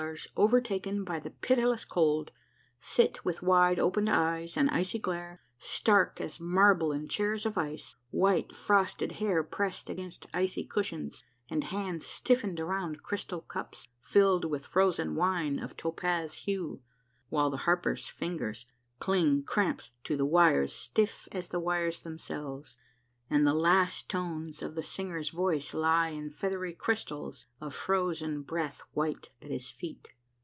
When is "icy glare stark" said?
4.71-6.19